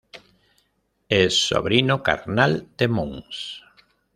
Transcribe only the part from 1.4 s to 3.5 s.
sobrino carnal de Mons.